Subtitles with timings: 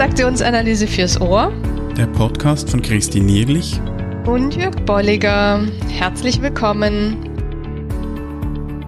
[0.00, 1.52] Transaktionsanalyse fürs Ohr.
[1.94, 3.78] Der Podcast von Christine Nierlich
[4.24, 5.62] und Jörg Bolliger.
[5.90, 7.18] Herzlich willkommen.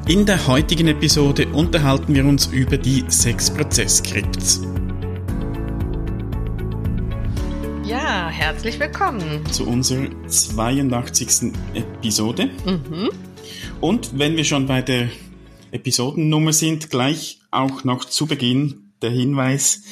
[0.09, 4.63] In der heutigen Episode unterhalten wir uns über die sechs Prozessskripts.
[7.85, 11.53] Ja, herzlich willkommen zu unserer 82.
[11.75, 12.49] Episode.
[12.65, 13.11] Mhm.
[13.83, 15.11] Und wenn wir schon bei der
[15.73, 19.83] Episodennummer sind, gleich auch noch zu Beginn der Hinweis,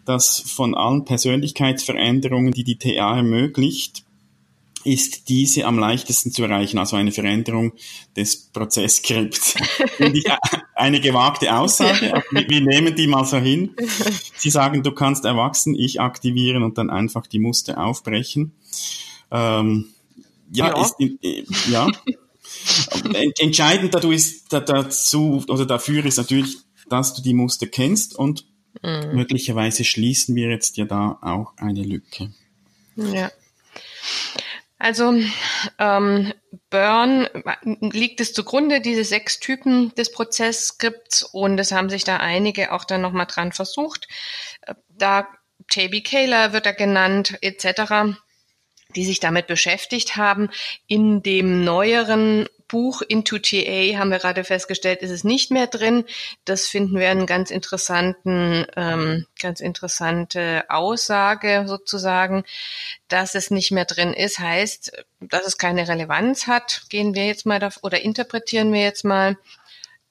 [0.05, 4.03] dass von allen Persönlichkeitsveränderungen, die die TA ermöglicht,
[4.83, 7.73] ist diese am leichtesten zu erreichen, also eine Veränderung
[8.15, 9.55] des Prozessskripts.
[10.75, 13.75] eine gewagte Aussage, wir nehmen die mal so hin.
[14.37, 18.53] Sie sagen, du kannst erwachsen, ich aktivieren und dann einfach die Muster aufbrechen.
[19.31, 19.89] Ähm,
[20.51, 20.81] ja, ja.
[20.81, 21.87] Ist, äh, ja.
[23.13, 26.57] Entscheidend dazu oder dafür ist natürlich,
[26.89, 28.45] dass du die Muster kennst und
[28.81, 29.11] mhm.
[29.13, 32.31] möglicherweise schließen wir jetzt ja da auch eine Lücke.
[32.95, 33.31] Ja.
[34.77, 35.13] Also
[35.77, 36.33] ähm,
[36.71, 37.27] Burn
[37.63, 42.83] liegt es zugrunde, diese sechs Typen des Prozessskripts und es haben sich da einige auch
[42.83, 44.07] dann nochmal dran versucht.
[44.89, 45.27] Da
[45.69, 46.01] J.B.
[46.01, 48.15] Kaler wird da genannt, etc
[48.95, 50.49] die sich damit beschäftigt haben.
[50.87, 56.05] In dem neueren Buch Into TA haben wir gerade festgestellt, ist es nicht mehr drin.
[56.45, 62.45] Das finden wir einen ganz interessanten, ähm, ganz interessante Aussage sozusagen,
[63.09, 66.83] dass es nicht mehr drin ist, heißt, dass es keine Relevanz hat.
[66.87, 69.37] Gehen wir jetzt mal da oder interpretieren wir jetzt mal.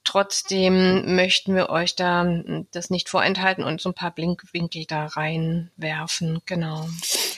[0.03, 5.07] Trotzdem möchten wir euch da hm, das nicht vorenthalten und so ein paar Blinkwinkel da
[5.07, 6.41] reinwerfen.
[6.45, 6.87] Genau.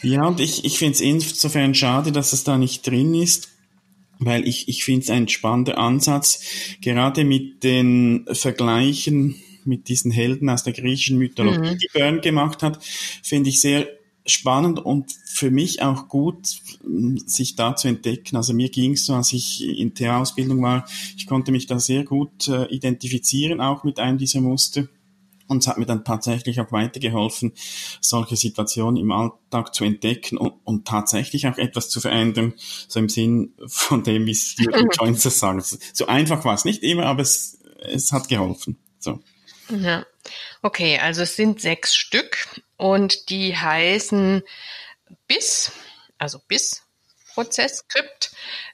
[0.02, 3.53] Ja, und ich, ich finde es insofern schade, dass es da nicht drin ist,
[4.20, 6.42] weil ich, ich finde es ein spannender Ansatz,
[6.82, 9.36] gerade mit den Vergleichen
[9.66, 11.78] mit diesen Helden aus der griechischen Mythologie, mhm.
[11.78, 12.84] die Byrne gemacht hat,
[13.24, 13.88] finde ich sehr
[14.26, 16.48] spannend und für mich auch gut,
[17.26, 18.38] sich da zu entdecken.
[18.38, 20.86] Also mir ging es so, als ich in der Ausbildung war,
[21.18, 24.88] ich konnte mich da sehr gut äh, identifizieren, auch mit einem dieser Muster.
[25.54, 27.54] Und es hat mir dann tatsächlich auch weitergeholfen,
[28.02, 32.54] solche Situationen im Alltag zu entdecken und, und tatsächlich auch etwas zu verändern,
[32.88, 35.78] so im Sinn von dem, wie Stuart Jones das sagt.
[35.94, 38.78] So einfach war es nicht immer, aber es, es hat geholfen.
[39.00, 39.20] So.
[39.70, 40.06] Ja.
[40.62, 44.42] Okay, also es sind sechs Stück und die heißen
[45.28, 45.72] bis,
[46.18, 46.84] also bis
[47.34, 48.32] Prozessskript,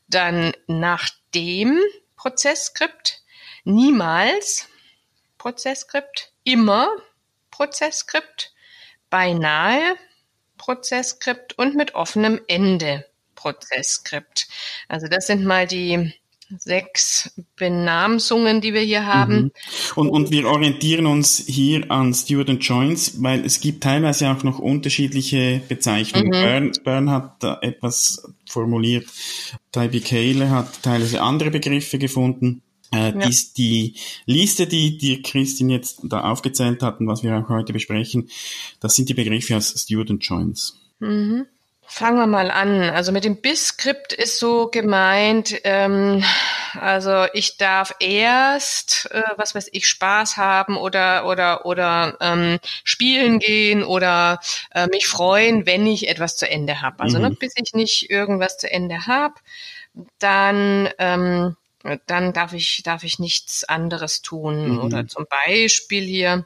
[0.07, 1.79] dann nach dem
[2.15, 3.21] Prozessskript,
[3.63, 4.67] niemals
[5.37, 6.89] Prozessskript, immer
[7.51, 8.53] Prozessskript,
[9.09, 9.95] beinahe
[10.57, 13.05] Prozessskript und mit offenem Ende
[13.35, 14.47] Prozessskript.
[14.87, 16.13] Also das sind mal die
[16.57, 19.35] sechs Benamsungen, die wir hier haben.
[19.35, 19.51] Mhm.
[19.95, 24.57] Und, und wir orientieren uns hier an Student Joins, weil es gibt teilweise auch noch
[24.57, 26.29] unterschiedliche Bezeichnungen.
[26.29, 26.31] Mhm.
[26.31, 29.05] Bern, Bern hat da etwas formuliert,
[29.71, 32.63] Tybee Kaler hat teilweise andere Begriffe gefunden.
[32.91, 33.11] Äh, ja.
[33.11, 33.95] die, die
[34.25, 38.29] Liste, die, die Christine jetzt da aufgezählt hat und was wir auch heute besprechen,
[38.79, 40.77] das sind die Begriffe aus Student Joins.
[40.99, 41.45] Mhm.
[41.91, 42.83] Fangen wir mal an.
[42.83, 46.23] Also mit dem BIS-Skript ist so gemeint, ähm,
[46.79, 53.39] also ich darf erst, äh, was weiß ich, Spaß haben oder oder oder ähm, spielen
[53.39, 54.39] gehen oder
[54.71, 56.99] äh, mich freuen, wenn ich etwas zu Ende habe.
[56.99, 57.31] Also ne, mhm.
[57.31, 59.33] ne, bis ich nicht irgendwas zu Ende habe,
[60.19, 61.55] dann ähm,
[62.05, 64.73] dann darf ich darf ich nichts anderes tun.
[64.73, 64.79] Mhm.
[64.79, 66.45] Oder zum Beispiel hier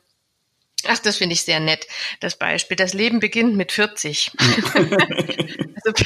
[0.86, 1.88] Ach, das finde ich sehr nett,
[2.20, 2.76] das Beispiel.
[2.76, 4.32] Das Leben beginnt mit 40.
[4.38, 6.06] also,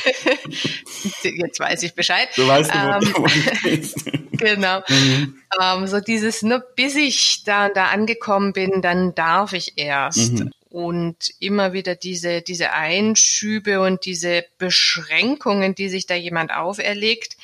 [1.23, 2.29] jetzt weiß ich Bescheid.
[2.35, 3.25] Du weißt, wo
[3.67, 4.81] ähm, Genau.
[4.87, 5.41] Mhm.
[5.59, 10.33] Ähm, so dieses, ne, bis ich da, da angekommen bin, dann darf ich erst.
[10.33, 10.51] Mhm.
[10.69, 17.37] Und immer wieder diese, diese Einschübe und diese Beschränkungen, die sich da jemand auferlegt,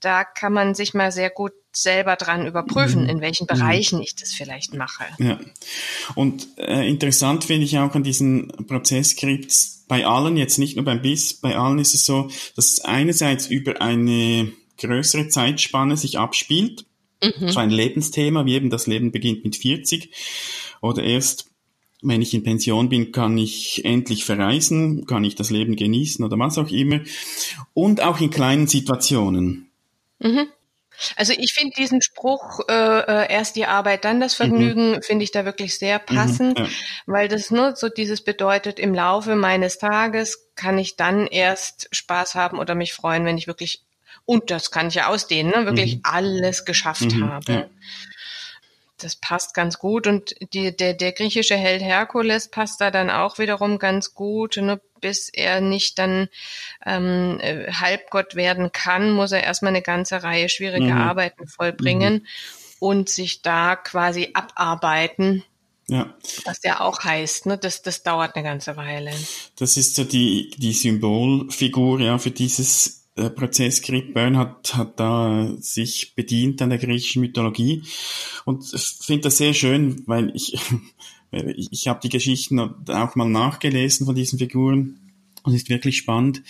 [0.00, 3.08] da kann man sich mal sehr gut selber dran überprüfen, mhm.
[3.08, 3.58] in welchen mhm.
[3.58, 5.04] Bereichen ich das vielleicht mache.
[5.18, 5.38] Ja.
[6.14, 11.02] Und äh, interessant finde ich auch an diesen Prozessskripts bei allen, jetzt nicht nur beim
[11.02, 16.86] BIS, bei allen ist es so, dass es einerseits über eine größere Zeitspanne sich abspielt,
[17.22, 17.48] mhm.
[17.48, 20.10] so ein Lebensthema, wie eben das Leben beginnt mit 40
[20.80, 21.46] oder erst
[22.02, 26.38] wenn ich in Pension bin, kann ich endlich verreisen, kann ich das Leben genießen oder
[26.38, 27.00] was auch immer.
[27.74, 29.69] Und auch in kleinen Situationen.
[30.20, 30.48] Mhm.
[31.16, 35.02] Also ich finde diesen Spruch, äh, äh, erst die Arbeit, dann das Vergnügen, mhm.
[35.02, 36.70] finde ich da wirklich sehr mhm, passend, mhm, ja.
[37.06, 42.34] weil das nur so dieses bedeutet, im Laufe meines Tages kann ich dann erst Spaß
[42.34, 43.82] haben oder mich freuen, wenn ich wirklich,
[44.26, 46.00] und das kann ich ja ausdehnen, ne, wirklich mhm.
[46.04, 47.52] alles geschafft mhm, habe.
[47.52, 47.66] Ja
[49.02, 50.06] das passt ganz gut.
[50.06, 54.56] Und die, der, der griechische Held Herkules passt da dann auch wiederum ganz gut.
[54.56, 54.80] Ne?
[55.00, 56.28] Bis er nicht dann
[56.84, 61.00] ähm, äh, Halbgott werden kann, muss er erstmal eine ganze Reihe schwieriger mhm.
[61.00, 62.26] Arbeiten vollbringen mhm.
[62.78, 65.44] und sich da quasi abarbeiten.
[65.88, 66.14] Ja.
[66.44, 67.58] Was ja auch heißt, ne?
[67.58, 69.10] das, das dauert eine ganze Weile.
[69.56, 75.54] Das ist so die, die Symbolfigur ja für dieses der Prozesskrieg Bern hat, hat da
[75.58, 77.82] sich bedient an der griechischen Mythologie
[78.44, 80.58] und finde das sehr schön, weil ich,
[81.30, 85.00] ich, ich habe die Geschichten auch mal nachgelesen von diesen Figuren
[85.42, 86.42] und es ist wirklich spannend,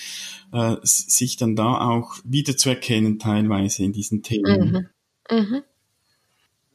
[0.52, 4.88] äh, sich dann da auch wieder zu erkennen teilweise in diesen Themen.
[5.30, 5.38] Mhm.
[5.38, 5.62] Mhm.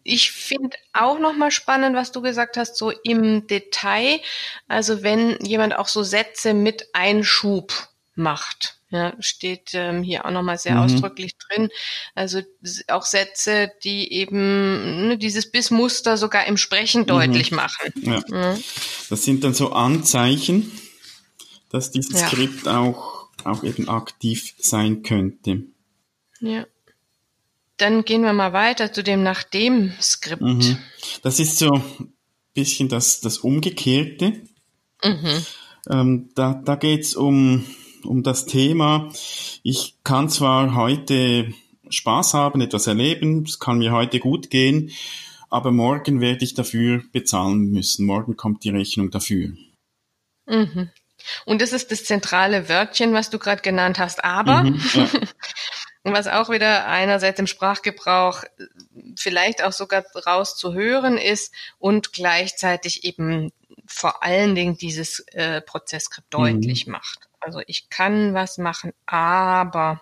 [0.08, 4.20] Ich finde auch nochmal spannend, was du gesagt hast, so im Detail.
[4.68, 7.74] Also wenn jemand auch so Sätze mit Einschub
[8.16, 8.78] macht.
[8.90, 10.82] Ja, steht ähm, hier auch nochmal sehr mhm.
[10.82, 11.70] ausdrücklich drin.
[12.14, 12.42] Also
[12.88, 17.08] auch Sätze, die eben ne, dieses Bissmuster sogar im Sprechen mhm.
[17.08, 17.92] deutlich machen.
[17.96, 18.22] Ja.
[18.30, 18.58] ja.
[19.10, 20.72] Das sind dann so Anzeichen,
[21.70, 22.28] dass dieses ja.
[22.28, 25.64] Skript auch, auch eben aktiv sein könnte.
[26.40, 26.66] Ja.
[27.78, 30.42] Dann gehen wir mal weiter zu dem nach dem Skript.
[30.42, 30.78] Mhm.
[31.22, 32.14] Das ist so ein
[32.54, 34.42] bisschen das, das Umgekehrte.
[35.04, 35.46] Mhm.
[35.90, 37.66] Ähm, da da geht's um
[38.06, 39.10] um das Thema.
[39.64, 41.54] Ich kann zwar heute
[41.90, 44.92] Spaß haben, etwas erleben, es kann mir heute gut gehen,
[45.50, 48.06] aber morgen werde ich dafür bezahlen müssen.
[48.06, 49.50] Morgen kommt die Rechnung dafür.
[50.48, 50.90] Mhm.
[51.46, 54.64] Und das ist das zentrale Wörtchen, was du gerade genannt hast, aber.
[54.64, 55.10] Mhm, ja.
[56.14, 58.44] was auch wieder einerseits im Sprachgebrauch
[59.18, 63.52] vielleicht auch sogar rauszuhören ist und gleichzeitig eben
[63.88, 66.38] vor allen Dingen dieses äh, Prozesskript mhm.
[66.38, 67.28] deutlich macht.
[67.46, 70.02] Also ich kann was machen, aber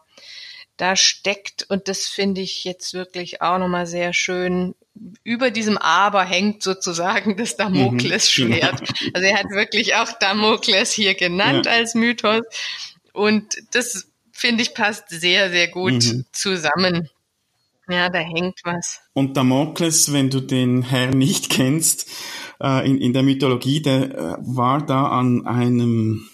[0.77, 4.75] da steckt, und das finde ich jetzt wirklich auch nochmal sehr schön,
[5.23, 8.81] über diesem Aber hängt sozusagen das Damoklesschwert.
[8.81, 8.87] Mhm.
[9.13, 11.73] Also er hat wirklich auch Damokles hier genannt ja.
[11.73, 12.45] als Mythos.
[13.11, 16.25] Und das finde ich passt sehr, sehr gut mhm.
[16.31, 17.09] zusammen.
[17.89, 19.01] Ja, da hängt was.
[19.11, 22.09] Und Damokles, wenn du den Herrn nicht kennst,
[22.61, 26.29] äh, in, in der Mythologie, der äh, war da an einem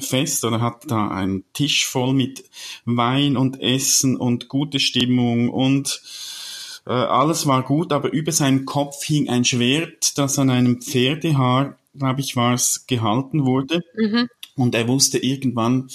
[0.00, 2.44] Fest oder hat da einen Tisch voll mit
[2.84, 6.02] Wein und Essen und gute Stimmung und
[6.86, 11.76] äh, alles war gut, aber über seinem Kopf hing ein Schwert, das an einem Pferdehaar,
[11.94, 13.82] glaube ich, war es, gehalten wurde.
[13.96, 14.28] Mhm.
[14.56, 15.88] Und er wusste irgendwann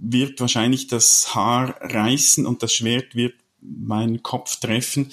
[0.00, 5.12] wird wahrscheinlich das Haar reißen und das Schwert wird meinen Kopf treffen.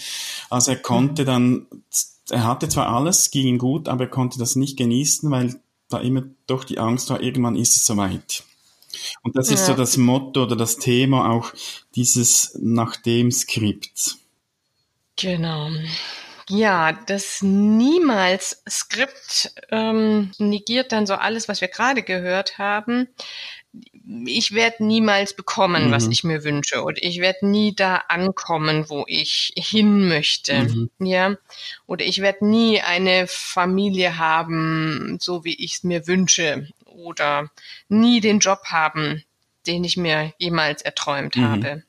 [0.49, 1.25] Also er konnte mhm.
[1.25, 1.67] dann,
[2.29, 5.99] er hatte zwar alles, ging ihm gut, aber er konnte das nicht genießen, weil da
[5.99, 8.43] immer doch die Angst war, irgendwann ist es soweit.
[9.21, 9.55] Und das ja.
[9.55, 11.51] ist so das Motto oder das Thema auch
[11.95, 14.15] dieses nach dem Skript.
[15.15, 15.69] Genau.
[16.49, 23.09] Ja, das Niemals-Skript ähm, negiert dann so alles, was wir gerade gehört haben.
[24.25, 25.91] Ich werde niemals bekommen, mhm.
[25.91, 30.89] was ich mir wünsche, oder ich werde nie da ankommen, wo ich hin möchte, mhm.
[30.99, 31.35] ja,
[31.85, 37.49] oder ich werde nie eine Familie haben, so wie ich es mir wünsche, oder
[37.89, 39.23] nie den Job haben,
[39.67, 41.43] den ich mir jemals erträumt mhm.
[41.43, 41.83] habe.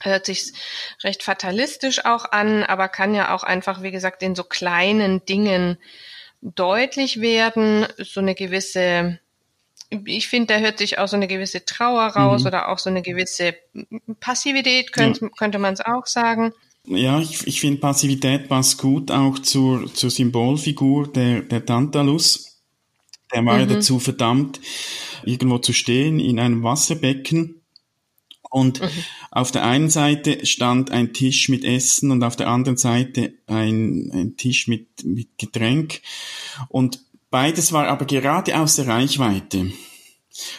[0.00, 0.52] Hört sich
[1.04, 5.78] recht fatalistisch auch an, aber kann ja auch einfach, wie gesagt, in so kleinen Dingen
[6.40, 9.20] deutlich werden, so eine gewisse
[10.06, 12.48] ich finde, da hört sich auch so eine gewisse Trauer raus mhm.
[12.48, 13.54] oder auch so eine gewisse
[14.20, 15.30] Passivität, könnte, ja.
[15.36, 16.52] könnte man es auch sagen.
[16.86, 22.60] Ja, ich, ich finde Passivität passt gut auch zur, zur Symbolfigur der, der Tantalus.
[23.32, 23.60] Der war mhm.
[23.60, 24.60] ja dazu verdammt,
[25.24, 27.62] irgendwo zu stehen in einem Wasserbecken.
[28.50, 28.88] Und mhm.
[29.30, 34.10] auf der einen Seite stand ein Tisch mit Essen und auf der anderen Seite ein,
[34.12, 36.02] ein Tisch mit, mit Getränk.
[36.68, 37.00] Und
[37.32, 39.72] beides war aber gerade aus der Reichweite.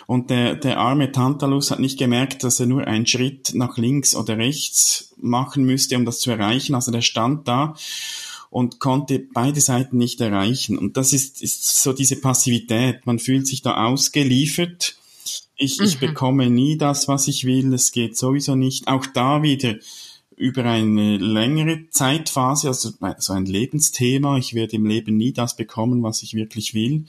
[0.05, 4.15] Und der, der arme Tantalus hat nicht gemerkt, dass er nur einen Schritt nach links
[4.15, 6.75] oder rechts machen müsste, um das zu erreichen.
[6.75, 7.75] Also der stand da
[8.49, 10.77] und konnte beide Seiten nicht erreichen.
[10.77, 13.05] Und das ist, ist so diese Passivität.
[13.05, 14.95] Man fühlt sich da ausgeliefert.
[15.55, 15.85] Ich, mhm.
[15.85, 17.73] ich bekomme nie das, was ich will.
[17.73, 18.87] Es geht sowieso nicht.
[18.87, 19.75] Auch da wieder
[20.37, 24.37] über eine längere Zeitphase, also so ein Lebensthema.
[24.37, 27.05] Ich werde im Leben nie das bekommen, was ich wirklich will.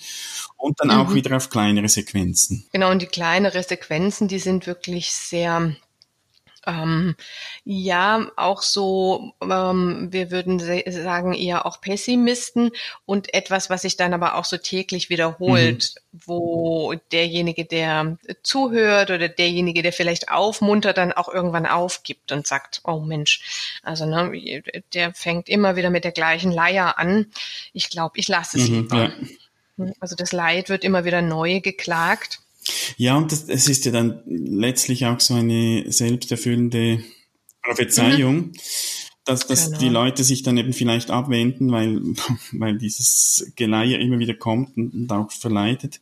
[0.56, 0.94] Und dann mhm.
[0.94, 2.64] auch wieder auf kleinere Sequenzen.
[2.72, 5.74] Genau, und die kleinere Sequenzen, die sind wirklich sehr
[6.66, 7.14] ähm,
[7.64, 12.70] ja, auch so, ähm, wir würden sagen, eher auch Pessimisten
[13.06, 16.20] und etwas, was sich dann aber auch so täglich wiederholt, mhm.
[16.26, 22.80] wo derjenige, der zuhört oder derjenige, der vielleicht aufmuntert, dann auch irgendwann aufgibt und sagt,
[22.84, 27.26] oh Mensch, also ne, der fängt immer wieder mit der gleichen Leier an.
[27.72, 29.12] Ich glaube, ich lasse es mhm, lieber.
[29.76, 29.92] Ja.
[30.00, 32.40] Also das Leid wird immer wieder neu geklagt.
[32.96, 37.04] Ja, und das, es ist ja dann letztlich auch so eine selbsterfüllende
[37.62, 38.52] Prophezeiung, mhm.
[39.24, 39.78] dass, dass genau.
[39.78, 42.00] die Leute sich dann eben vielleicht abwenden, weil,
[42.52, 46.00] weil dieses Geleier immer wieder kommt und, und auch verleitet.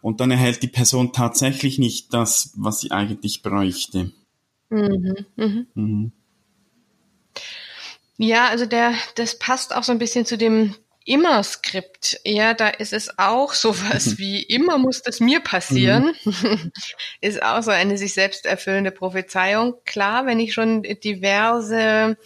[0.00, 4.12] Und dann erhält die Person tatsächlich nicht das, was sie eigentlich bräuchte.
[4.70, 5.26] Mhm.
[5.36, 5.66] Mhm.
[5.74, 6.12] Mhm.
[8.16, 12.68] Ja, also der, das passt auch so ein bisschen zu dem immer Skript, ja, da
[12.68, 14.18] ist es auch sowas mhm.
[14.18, 16.72] wie immer muss das mir passieren, mhm.
[17.20, 19.74] ist auch so eine sich selbst erfüllende Prophezeiung.
[19.84, 22.16] Klar, wenn ich schon diverse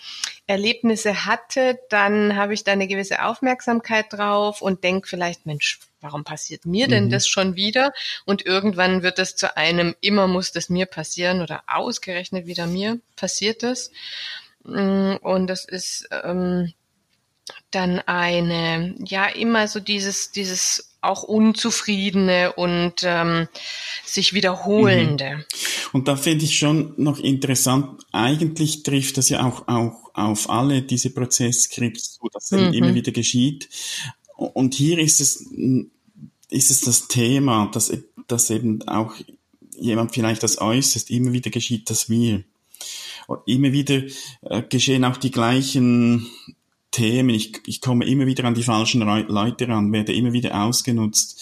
[0.47, 6.25] Erlebnisse hatte, dann habe ich da eine gewisse Aufmerksamkeit drauf und denke vielleicht, Mensch, warum
[6.25, 7.11] passiert mir denn mhm.
[7.11, 7.93] das schon wieder?
[8.26, 13.00] Und irgendwann wird es zu einem immer muss das mir passieren oder ausgerechnet wieder mir
[13.16, 13.90] passiert es.
[14.64, 16.75] Mm, und das ist ähm,
[17.71, 23.49] dann eine, ja, immer so dieses, dieses auch Unzufriedene und ähm,
[24.05, 25.37] sich Wiederholende.
[25.37, 25.45] Mhm.
[25.93, 30.83] Und da finde ich schon noch interessant, eigentlich trifft das ja auch, auch auf alle
[30.83, 32.73] diese Prozessskripts so dass mhm.
[32.73, 33.69] immer wieder geschieht.
[34.37, 35.47] Und hier ist es,
[36.51, 37.93] ist es das Thema, dass,
[38.27, 39.15] dass eben auch
[39.77, 42.09] jemand vielleicht das äußerst, immer wieder geschieht das.
[42.09, 44.03] Und immer wieder
[44.43, 46.27] äh, geschehen auch die gleichen
[46.95, 47.31] Themen.
[47.31, 51.41] Ich, ich komme immer wieder an die falschen Leute ran, werde immer wieder ausgenutzt.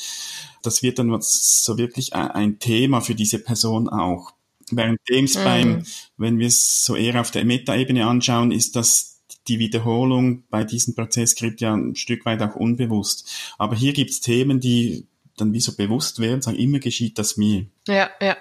[0.63, 4.33] Das wird dann so wirklich ein Thema für diese Person auch.
[4.71, 5.45] Währenddem es mhm.
[5.45, 10.65] beim, wenn wir es so eher auf der Metaebene anschauen, ist das die Wiederholung bei
[10.65, 13.29] diesem Prozesskript ja ein Stück weit auch unbewusst.
[13.59, 15.07] Aber hier gibt es Themen, die
[15.37, 17.67] dann wie so bewusst werden, sagen, immer geschieht das mir.
[17.87, 18.39] Ja, ja.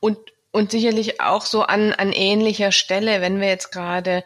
[0.00, 0.18] Und
[0.52, 4.24] und sicherlich auch so an, an ähnlicher Stelle, wenn wir jetzt gerade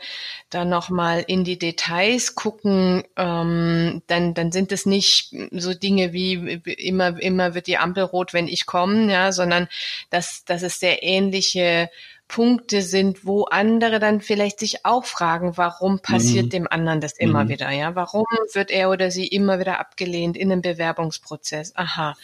[0.48, 6.62] da nochmal in die Details gucken, ähm, dann, dann sind es nicht so Dinge wie
[6.78, 9.68] immer, immer wird die Ampel rot, wenn ich komme, ja, sondern
[10.10, 11.90] dass, dass es sehr ähnliche
[12.26, 16.50] Punkte sind, wo andere dann vielleicht sich auch fragen, warum passiert mhm.
[16.50, 17.48] dem anderen das immer mhm.
[17.50, 17.94] wieder, ja?
[17.94, 21.76] Warum wird er oder sie immer wieder abgelehnt in einem Bewerbungsprozess?
[21.76, 22.16] Aha.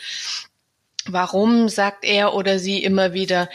[1.07, 3.49] Warum sagt er oder sie immer wieder,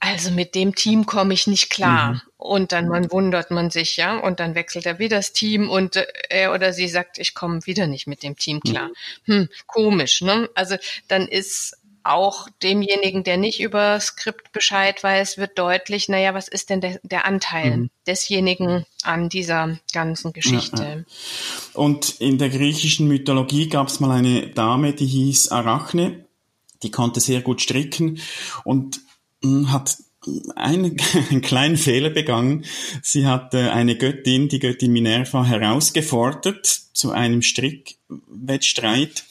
[0.00, 2.14] also mit dem Team komme ich nicht klar.
[2.14, 2.20] Mhm.
[2.38, 5.96] Und dann man wundert man sich, ja, und dann wechselt er wieder das Team und
[5.96, 8.88] äh, er oder sie sagt, ich komme wieder nicht mit dem Team klar.
[9.26, 9.34] Mhm.
[9.34, 10.48] Hm, komisch, ne?
[10.54, 10.76] Also
[11.08, 16.70] dann ist auch demjenigen, der nicht über Skript Bescheid weiß, wird deutlich, naja, was ist
[16.70, 17.90] denn der, der Anteil mhm.
[18.06, 20.82] desjenigen an dieser ganzen Geschichte?
[20.82, 21.02] Ja, ja.
[21.74, 26.24] Und in der griechischen Mythologie gab es mal eine Dame, die hieß Arachne,
[26.82, 28.18] die konnte sehr gut stricken
[28.64, 29.00] und
[29.42, 29.98] hat
[30.56, 30.96] einen,
[31.30, 32.64] einen kleinen Fehler begangen.
[33.02, 39.24] Sie hat äh, eine Göttin, die Göttin Minerva, herausgefordert zu einem Strickwettstreit.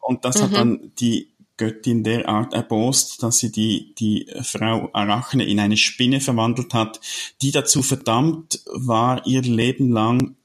[0.00, 0.42] Und das mhm.
[0.42, 6.20] hat dann die Göttin derart erbost, dass sie die, die Frau Arachne in eine Spinne
[6.20, 7.00] verwandelt hat,
[7.42, 10.36] die dazu verdammt war, ihr Leben lang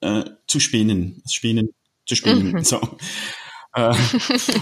[0.00, 1.70] äh, zu spinnen, Spinnen
[2.06, 2.52] zu spinnen.
[2.52, 2.64] Mhm.
[2.64, 2.80] So.
[3.74, 3.94] Äh,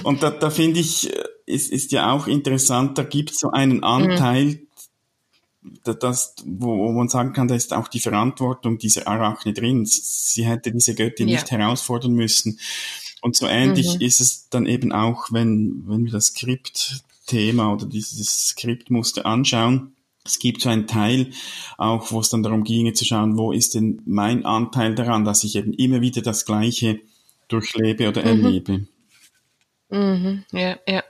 [0.05, 3.51] und da, da finde ich, äh, ist, ist ja auch interessant, da gibt es so
[3.51, 3.85] einen mhm.
[3.85, 4.67] Anteil, mhm
[5.85, 9.85] das, wo, wo man sagen kann, da ist auch die Verantwortung dieser Arachne drin.
[9.85, 11.39] Sie hätte diese Göttin ja.
[11.39, 12.59] nicht herausfordern müssen.
[13.21, 14.01] Und so ähnlich mhm.
[14.01, 19.95] ist es dann eben auch, wenn, wenn wir das Skriptthema oder dieses Skriptmuster anschauen.
[20.25, 21.31] Es gibt so einen Teil
[21.77, 25.45] auch, wo es dann darum ginge zu schauen, wo ist denn mein Anteil daran, dass
[25.45, 27.01] ich eben immer wieder das Gleiche
[27.49, 28.45] durchlebe oder mhm.
[28.45, 28.87] erlebe.
[29.91, 30.45] Mhm.
[30.53, 31.03] Ja, ja.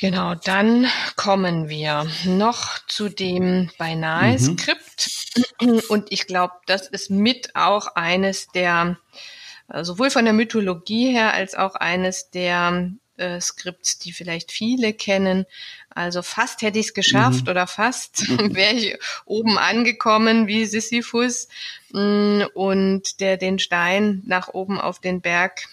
[0.00, 0.86] Genau, dann
[1.16, 4.38] kommen wir noch zu dem beinahe mhm.
[4.38, 5.10] Skript.
[5.88, 8.96] Und ich glaube, das ist mit auch eines der,
[9.68, 14.92] äh, sowohl von der Mythologie her als auch eines der äh, Skripts, die vielleicht viele
[14.92, 15.46] kennen.
[15.90, 17.50] Also fast hätte ich es geschafft mhm.
[17.50, 21.48] oder fast wäre ich oben angekommen wie Sisyphus
[21.90, 25.68] mm, und der den Stein nach oben auf den Berg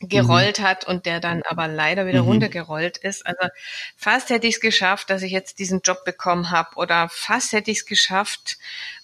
[0.00, 0.62] gerollt mhm.
[0.64, 2.28] hat und der dann aber leider wieder mhm.
[2.28, 3.26] runtergerollt ist.
[3.26, 3.48] Also
[3.96, 7.70] fast hätte ich es geschafft, dass ich jetzt diesen Job bekommen habe oder fast hätte
[7.70, 8.58] ich es geschafft,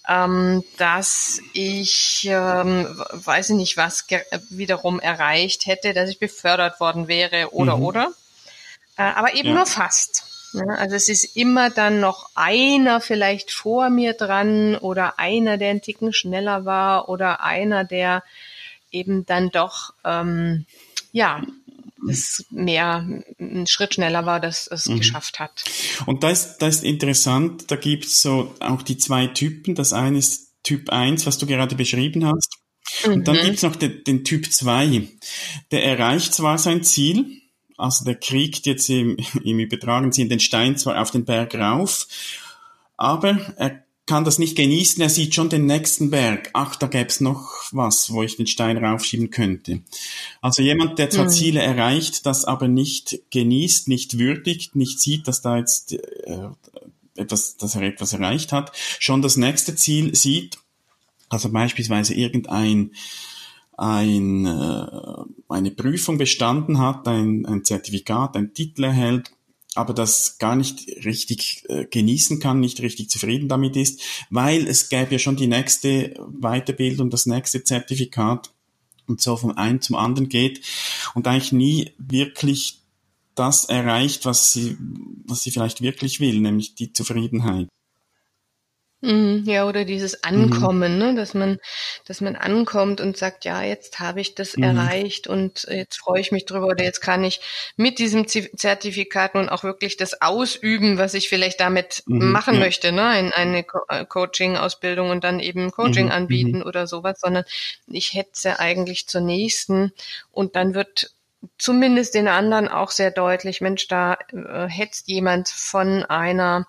[0.07, 4.05] ähm, dass ich, ähm, weiß ich nicht was,
[4.49, 7.83] wiederum erreicht hätte, dass ich befördert worden wäre oder mhm.
[7.83, 8.11] oder.
[8.97, 9.55] Äh, aber eben ja.
[9.55, 10.25] nur fast.
[10.53, 15.71] Ja, also es ist immer dann noch einer vielleicht vor mir dran oder einer, der
[15.71, 18.23] einen Ticken schneller war oder einer, der
[18.93, 20.65] eben dann doch ähm,
[21.11, 21.43] ja
[22.09, 23.07] es mehr
[23.39, 24.97] ein Schritt schneller war, dass es mhm.
[24.97, 25.63] geschafft hat.
[26.05, 29.75] Und da ist, da ist interessant, da gibt's so auch die zwei Typen.
[29.75, 32.57] Das eine ist Typ 1, was du gerade beschrieben hast.
[33.05, 33.13] Mhm.
[33.13, 33.41] Und dann mhm.
[33.41, 35.07] gibt's noch den, den Typ 2.
[35.71, 37.41] Der erreicht zwar sein Ziel,
[37.77, 42.07] also der kriegt jetzt im, im übertragenen Sinn den Stein zwar auf den Berg rauf,
[42.97, 46.49] aber er kann das nicht genießen, er sieht schon den nächsten Berg.
[46.53, 49.81] Ach, da gäbe es noch was, wo ich den Stein raufschieben könnte.
[50.41, 51.29] Also jemand, der zwar mhm.
[51.29, 56.49] Ziele erreicht, das aber nicht genießt, nicht würdigt, nicht sieht, dass da jetzt äh,
[57.15, 60.57] etwas, dass er etwas erreicht hat, schon das nächste Ziel sieht,
[61.29, 62.91] also beispielsweise irgendein
[63.77, 69.31] ein, äh, eine Prüfung bestanden hat, ein, ein Zertifikat, ein Titel erhält,
[69.75, 74.89] aber das gar nicht richtig äh, genießen kann, nicht richtig zufrieden damit ist, weil es
[74.89, 78.51] gäbe ja schon die nächste Weiterbildung, das nächste Zertifikat
[79.07, 80.61] und so vom einen zum anderen geht
[81.13, 82.79] und eigentlich nie wirklich
[83.35, 84.77] das erreicht, was sie,
[85.25, 87.67] was sie vielleicht wirklich will, nämlich die Zufriedenheit.
[89.03, 90.19] Mhm, ja, oder dieses mhm.
[90.21, 90.99] Ankommen, mhm.
[90.99, 91.15] ne?
[91.15, 91.59] dass man,
[92.05, 94.63] dass man ankommt und sagt, ja, jetzt habe ich das mhm.
[94.63, 97.41] erreicht und jetzt freue ich mich drüber oder jetzt kann ich
[97.75, 102.31] mit diesem Zertifikat nun auch wirklich das ausüben, was ich vielleicht damit mhm.
[102.31, 102.59] machen ja.
[102.61, 103.19] möchte, ne?
[103.19, 106.11] in eine Co äh, Coaching-Ausbildung und dann eben Coaching mhm.
[106.13, 107.43] anbieten oder sowas, sondern
[107.87, 109.91] ich hetze eigentlich zur nächsten
[110.31, 111.11] und dann wird
[111.57, 116.67] zumindest den anderen auch sehr deutlich, Mensch, da äh, hetzt jemand von einer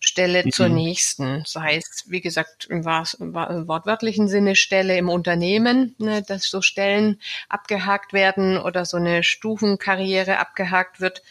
[0.00, 0.52] Stelle mhm.
[0.52, 1.42] zur nächsten.
[1.46, 8.12] Sei es, wie gesagt, im, wortwörtlichen Sinne Stelle im Unternehmen, ne, dass so Stellen abgehakt
[8.12, 11.22] werden oder so eine Stufenkarriere abgehakt wird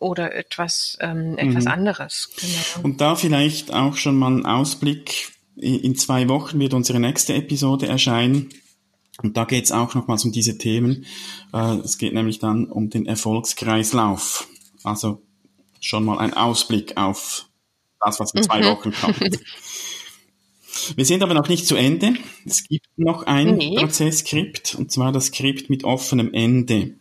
[0.00, 1.70] oder etwas, ähm, etwas mhm.
[1.70, 2.30] anderes.
[2.40, 2.84] Genau.
[2.84, 5.32] Und da vielleicht auch schon mal ein Ausblick.
[5.56, 8.50] In zwei Wochen wird unsere nächste Episode erscheinen.
[9.22, 11.06] Und da geht es auch nochmals um diese Themen.
[11.52, 14.48] Äh, es geht nämlich dann um den Erfolgskreislauf.
[14.82, 15.22] Also
[15.80, 17.46] schon mal ein Ausblick auf
[18.04, 18.66] das, was in zwei mhm.
[18.66, 19.40] Wochen kommt.
[20.96, 22.14] Wir sind aber noch nicht zu Ende.
[22.44, 23.76] Es gibt noch ein nee.
[23.76, 26.94] Prozesskript, und zwar das Skript mit offenem Ende.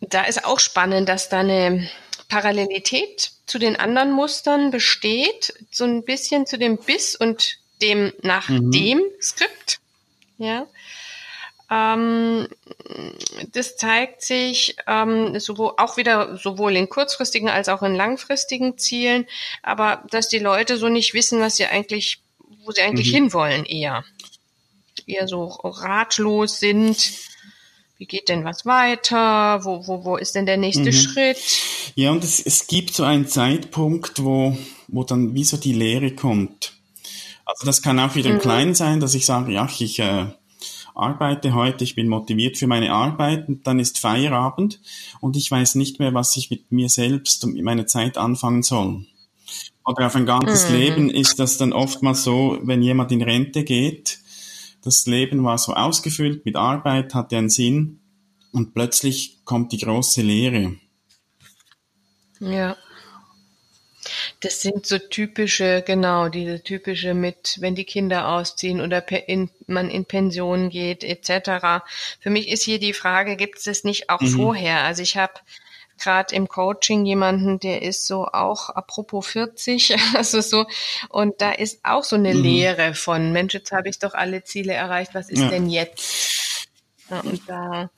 [0.00, 1.88] Da ist auch spannend, dass da eine
[2.28, 8.48] Parallelität zu den anderen Mustern besteht, so ein bisschen zu dem Bis und dem nach
[8.48, 8.70] mhm.
[8.70, 9.78] dem Skript.
[10.38, 10.66] Ja.
[11.70, 12.48] Ähm,
[13.52, 19.26] das zeigt sich ähm, sowohl, auch wieder sowohl in kurzfristigen als auch in langfristigen Zielen,
[19.62, 22.20] aber dass die Leute so nicht wissen, was sie eigentlich,
[22.64, 23.14] wo sie eigentlich mhm.
[23.14, 24.04] hinwollen eher.
[25.06, 27.12] Eher so ratlos sind.
[27.98, 29.64] Wie geht denn was weiter?
[29.64, 30.92] Wo, wo, wo ist denn der nächste mhm.
[30.92, 31.38] Schritt?
[31.94, 34.56] Ja, und es, es gibt so einen Zeitpunkt, wo,
[34.88, 36.72] wo dann wie so die Lehre kommt.
[37.44, 38.40] Also das kann auch wieder im mhm.
[38.40, 40.26] Kleinen sein, dass ich sage, ja, ich äh,
[41.00, 44.80] arbeite heute, ich bin motiviert für meine Arbeit, und dann ist Feierabend
[45.20, 48.62] und ich weiß nicht mehr, was ich mit mir selbst und mit meiner Zeit anfangen
[48.62, 49.06] soll.
[49.84, 50.76] Oder auf ein ganzes mhm.
[50.76, 54.20] Leben ist das dann oftmals so, wenn jemand in Rente geht
[54.82, 58.00] Das Leben war so ausgefüllt mit Arbeit, hatte einen Sinn
[58.52, 60.76] und plötzlich kommt die große Leere.
[62.40, 62.76] Ja.
[64.40, 69.90] Das sind so typische, genau, diese typische mit, wenn die Kinder ausziehen oder in, man
[69.90, 71.84] in Pension geht, etc.
[72.20, 74.28] Für mich ist hier die Frage, gibt es das nicht auch mhm.
[74.28, 74.84] vorher?
[74.84, 75.34] Also ich habe
[76.00, 80.66] gerade im Coaching jemanden, der ist so auch apropos 40, also so,
[81.10, 82.42] und da ist auch so eine mhm.
[82.42, 85.48] Lehre von, Mensch, jetzt habe ich doch alle Ziele erreicht, was ist ja.
[85.48, 86.68] denn jetzt?
[87.10, 87.90] Ja, und da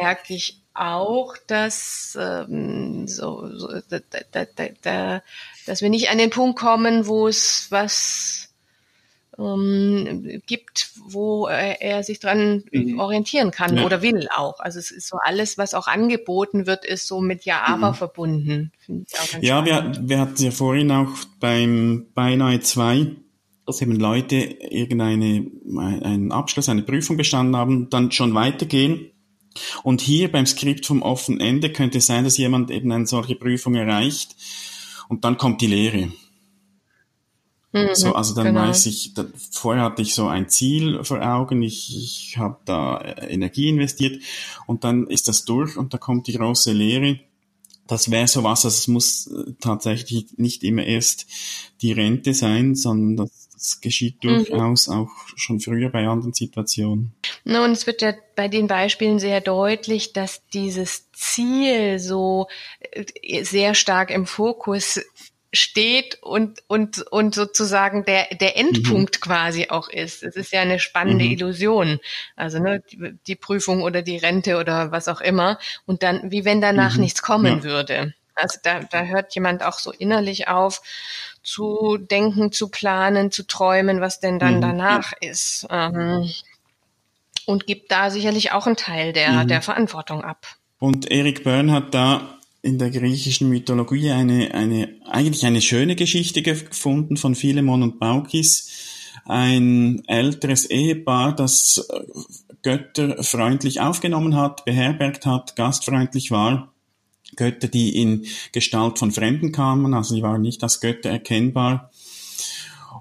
[0.00, 3.98] merke ich auch, dass ähm, so, so da,
[4.32, 5.22] da, da, da,
[5.66, 8.48] dass wir nicht an den Punkt kommen, wo es was
[9.38, 12.98] ähm, gibt, wo er, er sich dran mhm.
[12.98, 13.84] orientieren kann ja.
[13.84, 14.58] oder will auch.
[14.60, 17.94] Also es ist so alles, was auch angeboten wird, ist so mit Ja, aber mhm.
[17.94, 18.72] verbunden.
[19.40, 23.16] ja, wir, wir hatten ja vorhin auch beim Beinahe zwei
[23.66, 25.46] dass eben Leute irgendeine,
[26.04, 29.10] einen Abschluss, eine Prüfung bestanden haben, dann schon weitergehen
[29.82, 33.36] und hier beim Skript vom offenen Ende könnte es sein, dass jemand eben eine solche
[33.36, 34.34] Prüfung erreicht
[35.08, 36.10] und dann kommt die Lehre.
[37.74, 38.60] Mhm, so, also dann genau.
[38.60, 42.98] weiß ich, da, vorher hatte ich so ein Ziel vor Augen, ich, ich habe da
[42.98, 44.22] äh, Energie investiert
[44.66, 47.18] und dann ist das durch und da kommt die große Lehre.
[47.88, 51.26] Das wäre so was, also es muss äh, tatsächlich nicht immer erst
[51.82, 54.94] die Rente sein, sondern das das geschieht durchaus mhm.
[54.94, 57.14] auch schon früher bei anderen Situationen.
[57.44, 62.46] Na, und es wird ja bei den Beispielen sehr deutlich, dass dieses Ziel so
[62.92, 65.00] äh, sehr stark im Fokus
[65.54, 69.20] steht und, und, und sozusagen der, der Endpunkt mhm.
[69.20, 70.22] quasi auch ist.
[70.22, 71.30] Es ist ja eine spannende mhm.
[71.30, 72.00] Illusion.
[72.36, 75.58] Also ne, die, die, Prüfung oder die Rente oder was auch immer.
[75.86, 77.02] Und dann, wie wenn danach mhm.
[77.02, 77.62] nichts kommen ja.
[77.62, 78.14] würde.
[78.34, 80.82] Also da, da hört jemand auch so innerlich auf
[81.44, 84.60] zu denken, zu planen, zu träumen, was denn dann mhm.
[84.62, 85.66] danach ist.
[85.70, 86.30] Ähm,
[87.46, 89.48] und gibt da sicherlich auch einen Teil der, mhm.
[89.48, 90.46] der Verantwortung ab.
[90.78, 96.40] Und Erik Byrne hat da in der griechischen Mythologie eine, eine, eigentlich eine schöne Geschichte
[96.40, 98.70] gefunden von Philemon und Baukis.
[99.26, 101.86] Ein älteres Ehepaar, das
[102.62, 106.73] Götter freundlich aufgenommen hat, beherbergt hat, gastfreundlich war
[107.36, 111.90] Götter, die in Gestalt von Fremden kamen, also die waren nicht als Götter erkennbar.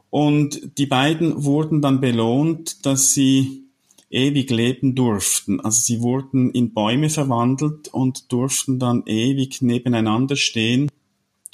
[0.10, 3.64] Und die beiden wurden dann belohnt, dass sie
[4.10, 5.60] ewig leben durften.
[5.60, 10.92] Also sie wurden in Bäume verwandelt und durften dann ewig nebeneinander stehen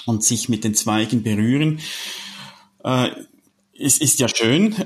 [0.06, 1.80] und sich mit den Zweigen berühren.
[2.84, 3.12] Äh,
[3.78, 4.76] es ist ja schön.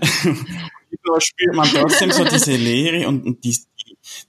[1.19, 3.58] spürt man trotzdem so diese Leere und, und die,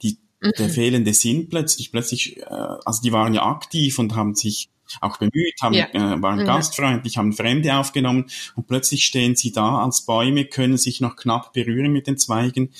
[0.02, 0.18] die,
[0.58, 0.72] der mhm.
[0.72, 4.68] fehlende Sinn plötzlich, plötzlich, äh, also die waren ja aktiv und haben sich
[5.00, 5.88] auch bemüht, haben, ja.
[5.92, 6.46] äh, waren mhm.
[6.46, 11.52] gastfreundlich, haben Fremde aufgenommen und plötzlich stehen sie da als Bäume, können sich noch knapp
[11.52, 12.70] berühren mit den Zweigen.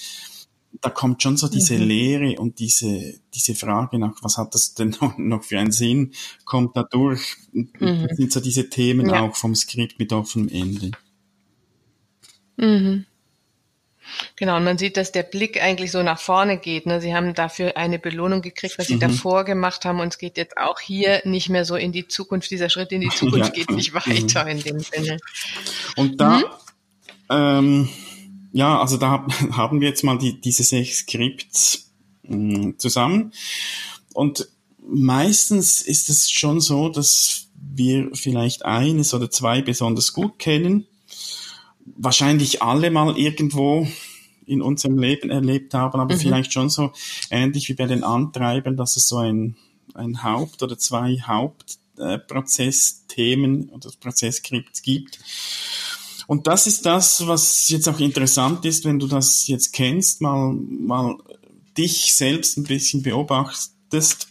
[0.81, 1.85] Da kommt schon so diese mhm.
[1.85, 6.13] Leere und diese, diese Frage nach, was hat das denn noch für einen Sinn,
[6.45, 7.37] kommt da durch.
[7.53, 8.07] Mhm.
[8.09, 9.23] Das sind so diese Themen ja.
[9.23, 10.91] auch vom Skript mit offenem Ende.
[12.57, 13.07] Mhm.
[14.37, 16.87] Genau, und man sieht, dass der Blick eigentlich so nach vorne geht.
[16.87, 17.01] Ne?
[17.01, 19.01] Sie haben dafür eine Belohnung gekriegt, was sie mhm.
[19.01, 20.01] davor gemacht haben.
[20.01, 22.51] Und es geht jetzt auch hier nicht mehr so in die Zukunft.
[22.51, 23.53] Dieser Schritt in die Zukunft ja.
[23.53, 23.99] geht nicht mhm.
[23.99, 25.19] weiter in dem Sinne.
[25.97, 26.45] Und da, mhm.
[27.31, 27.89] ähm,
[28.53, 31.93] ja, also da haben wir jetzt mal die, diese sechs Skripts
[32.25, 33.33] mh, zusammen.
[34.15, 34.49] Und
[34.85, 40.89] meistens ist es schon so, dass wir vielleicht eines oder zwei besonders gut kennen
[41.97, 43.87] wahrscheinlich alle mal irgendwo
[44.47, 46.21] in unserem Leben erlebt haben, aber mhm.
[46.21, 46.93] vielleicht schon so
[47.31, 49.57] ähnlich wie bei den Antreibern, dass es so ein,
[49.95, 55.19] ein Haupt- oder zwei Hauptprozessthemen äh, oder Prozessskripts gibt.
[56.27, 60.55] Und das ist das, was jetzt auch interessant ist, wenn du das jetzt kennst, mal,
[60.55, 61.17] mal
[61.77, 64.29] dich selbst ein bisschen beobachtest.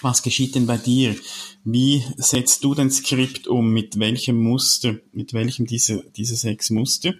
[0.00, 1.16] Was geschieht denn bei dir?
[1.64, 3.72] Wie setzt du dein Skript um?
[3.72, 4.96] Mit welchem Muster?
[5.12, 7.14] Mit welchem diese, diese sechs Muster?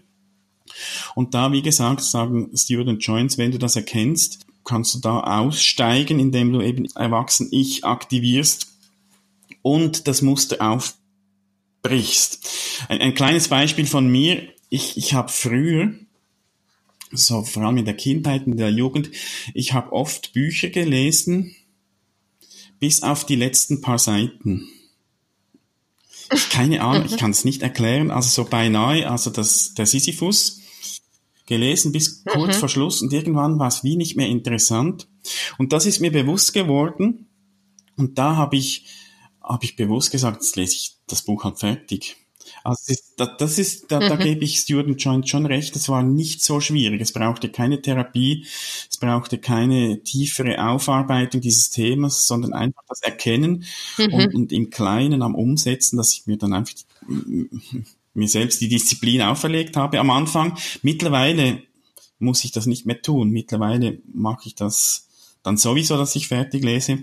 [1.15, 6.19] Und da, wie gesagt, sagen und Joins, wenn du das erkennst, kannst du da aussteigen,
[6.19, 8.67] indem du eben Erwachsen-Ich aktivierst
[9.63, 12.49] und das Muster aufbrichst.
[12.89, 14.49] Ein, ein kleines Beispiel von mir.
[14.69, 15.95] Ich, ich habe früher,
[17.13, 19.11] so vor allem in der Kindheit, in der Jugend,
[19.55, 21.55] ich habe oft Bücher gelesen,
[22.79, 24.69] bis auf die letzten paar Seiten.
[26.51, 28.11] Keine Ahnung, ich kann es nicht erklären.
[28.11, 30.61] Also so beinahe, also das, der Sisyphus,
[31.47, 32.61] gelesen bis kurz mhm.
[32.61, 35.09] vor Schluss und irgendwann war es wie nicht mehr interessant.
[35.59, 37.29] Und das ist mir bewusst geworden.
[37.97, 38.87] Und da habe ich,
[39.43, 42.17] habe ich bewusst gesagt, jetzt lese ich das Buch halt fertig.
[42.67, 44.09] Also das, das ist, da, mhm.
[44.09, 47.01] da gebe ich Student Joint schon recht, es war nicht so schwierig.
[47.01, 48.45] Es brauchte keine Therapie,
[48.91, 53.65] es brauchte keine tiefere Aufarbeitung dieses Themas, sondern einfach das Erkennen
[53.99, 54.13] mhm.
[54.13, 56.75] und, und im Kleinen am Umsetzen, dass ich mir dann einfach
[58.15, 60.59] mir selbst die Disziplin auferlegt habe am Anfang.
[60.83, 61.63] Mittlerweile
[62.19, 63.31] muss ich das nicht mehr tun.
[63.31, 65.07] Mittlerweile mache ich das
[65.45, 66.99] dann sowieso, dass ich fertig lese.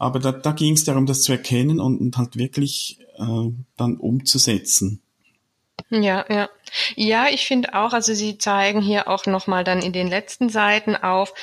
[0.00, 3.98] Aber da, da ging es darum, das zu erkennen und, und halt wirklich äh, dann
[3.98, 5.02] umzusetzen.
[5.90, 6.48] Ja, ja.
[6.96, 10.96] Ja, ich finde auch, also Sie zeigen hier auch nochmal dann in den letzten Seiten
[10.96, 11.34] auf,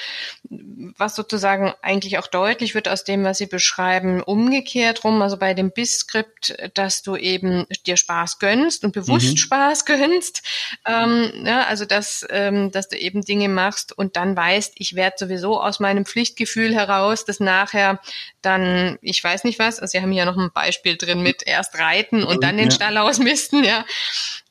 [0.49, 5.53] was sozusagen eigentlich auch deutlich wird aus dem, was Sie beschreiben, umgekehrt rum, also bei
[5.53, 9.37] dem BIS-Skript, dass du eben dir Spaß gönnst und bewusst mhm.
[9.37, 10.43] Spaß gönnst,
[10.85, 15.17] ähm, ja, also dass, ähm, dass du eben Dinge machst und dann weißt, ich werde
[15.19, 17.99] sowieso aus meinem Pflichtgefühl heraus, dass nachher
[18.41, 21.77] dann, ich weiß nicht was, also Sie haben hier noch ein Beispiel drin mit erst
[21.77, 22.75] reiten und dann den ja.
[22.75, 23.85] Stall ausmisten, ja.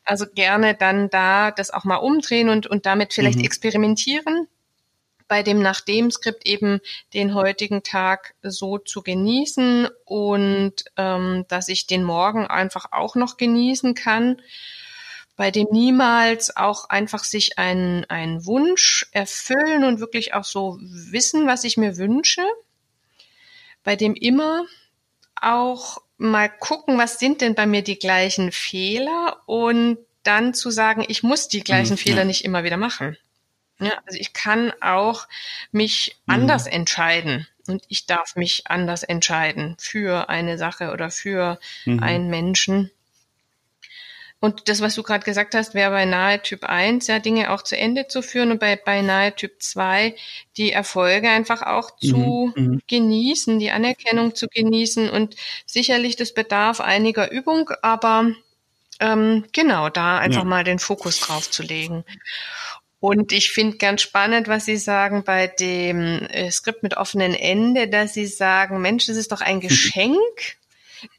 [0.05, 3.45] Also gerne dann da das auch mal umdrehen und, und damit vielleicht mhm.
[3.45, 4.47] experimentieren.
[5.29, 6.81] Bei dem nach dem Skript eben
[7.15, 13.37] den heutigen Tag so zu genießen und ähm, dass ich den Morgen einfach auch noch
[13.37, 14.41] genießen kann
[15.37, 21.47] bei dem niemals auch einfach sich einen, einen Wunsch erfüllen und wirklich auch so wissen,
[21.47, 22.43] was ich mir wünsche.
[23.85, 24.65] Bei dem immer
[25.41, 31.05] auch mal gucken, was sind denn bei mir die gleichen Fehler und dann zu sagen,
[31.07, 32.25] ich muss die gleichen mhm, Fehler ja.
[32.25, 33.19] nicht immer wieder machen.
[33.79, 35.27] Ja, also ich kann auch
[35.71, 36.35] mich mhm.
[36.35, 42.03] anders entscheiden und ich darf mich anders entscheiden für eine Sache oder für mhm.
[42.03, 42.91] einen Menschen.
[44.39, 47.63] Und das, was du gerade gesagt hast, wäre bei nahe Typ 1 ja Dinge auch
[47.63, 50.15] zu Ende zu führen und bei, nahe Typ 2
[50.57, 52.83] die Erfolge einfach auch zu mhm, mhm.
[52.87, 58.31] genießen, die Anerkennung zu genießen und sicherlich das bedarf einiger Übung, aber
[59.01, 60.49] ähm, genau, da einfach ja.
[60.49, 62.05] mal den Fokus drauf zu legen.
[62.99, 67.89] Und ich finde ganz spannend, was Sie sagen bei dem äh, Skript mit offenen Ende,
[67.89, 70.57] dass Sie sagen, Mensch, das ist doch ein Geschenk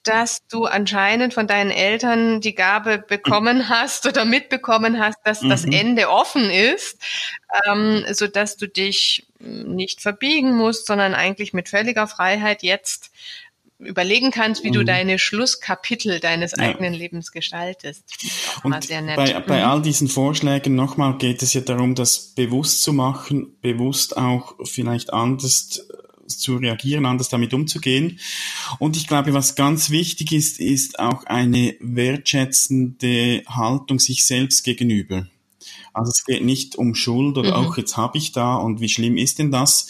[0.03, 5.49] dass du anscheinend von deinen Eltern die Gabe bekommen hast oder mitbekommen hast, dass mhm.
[5.49, 6.97] das Ende offen ist,
[7.65, 13.11] ähm, so dass du dich nicht verbiegen musst, sondern eigentlich mit völliger Freiheit jetzt
[13.79, 14.73] überlegen kannst, wie mhm.
[14.73, 16.59] du deine Schlusskapitel deines ja.
[16.59, 18.03] eigenen Lebens gestaltest.
[18.63, 19.65] Und bei, bei mhm.
[19.65, 25.13] all diesen Vorschlägen nochmal geht es ja darum, das bewusst zu machen, bewusst auch vielleicht
[25.13, 25.87] anders
[26.27, 28.19] zu reagieren, anders damit umzugehen.
[28.79, 35.27] Und ich glaube, was ganz wichtig ist, ist auch eine wertschätzende Haltung sich selbst gegenüber.
[35.97, 37.67] Also es geht nicht um Schuld oder mhm.
[37.67, 39.87] auch jetzt habe ich da und wie schlimm ist denn das?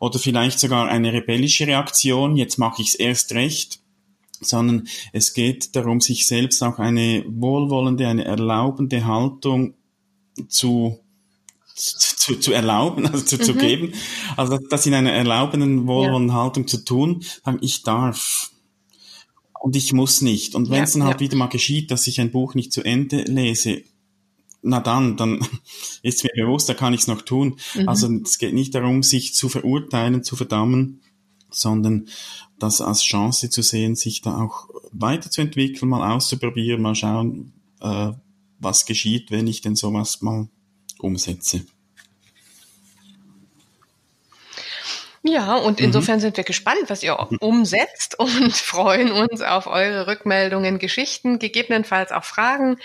[0.00, 3.80] Oder vielleicht sogar eine rebellische Reaktion, jetzt mache ich es erst recht
[4.40, 9.74] sondern es geht darum, sich selbst auch eine wohlwollende, eine erlaubende Haltung
[10.48, 11.00] zu
[11.74, 13.42] zu, zu erlauben, also zu, mhm.
[13.42, 13.92] zu geben,
[14.36, 16.42] also das in einer erlaubenden, wohlwollenden ja.
[16.42, 18.50] Haltung zu tun, sagen, ich darf
[19.60, 20.54] und ich muss nicht.
[20.54, 21.26] Und wenn es ja, dann halt ja.
[21.26, 23.82] wieder mal geschieht, dass ich ein Buch nicht zu Ende lese,
[24.68, 25.40] na dann, dann
[26.02, 27.58] ist mir bewusst, da kann ich es noch tun.
[27.74, 27.88] Mhm.
[27.88, 31.00] Also es geht nicht darum, sich zu verurteilen, zu verdammen,
[31.50, 32.08] sondern
[32.58, 38.12] das als Chance zu sehen, sich da auch weiterzuentwickeln, mal auszuprobieren, mal schauen, äh,
[38.58, 40.48] was geschieht, wenn ich denn sowas mal
[40.98, 41.64] umsetze.
[45.22, 45.86] Ja, und mhm.
[45.86, 46.20] insofern mhm.
[46.20, 52.24] sind wir gespannt, was ihr umsetzt und freuen uns auf eure Rückmeldungen, Geschichten, gegebenenfalls auch
[52.24, 52.78] Fragen,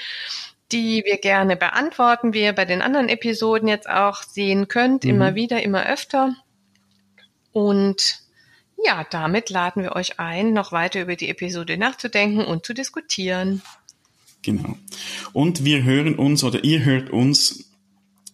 [0.74, 5.10] die wir gerne beantworten, wie ihr bei den anderen Episoden jetzt auch sehen könnt, mhm.
[5.12, 6.36] immer wieder, immer öfter.
[7.52, 8.20] Und
[8.84, 13.62] ja, damit laden wir euch ein, noch weiter über die Episode nachzudenken und zu diskutieren.
[14.42, 14.76] Genau.
[15.32, 17.70] Und wir hören uns oder ihr hört uns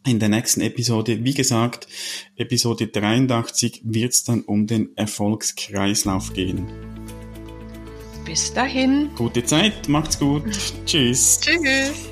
[0.05, 1.87] in der nächsten Episode, wie gesagt,
[2.35, 6.67] Episode 83, wird es dann um den Erfolgskreislauf gehen.
[8.25, 9.09] Bis dahin.
[9.15, 10.43] Gute Zeit, macht's gut.
[10.85, 11.41] Tschüss.
[11.41, 12.09] Tschüss.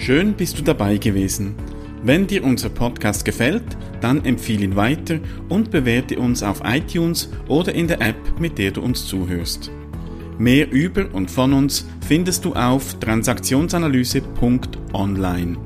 [0.00, 1.54] Schön bist du dabei gewesen.
[2.02, 5.18] Wenn dir unser Podcast gefällt, dann empfehle ihn weiter
[5.50, 9.70] und bewerte uns auf iTunes oder in der App, mit der du uns zuhörst.
[10.38, 15.58] Mehr über und von uns findest du auf transaktionsanalyse.online.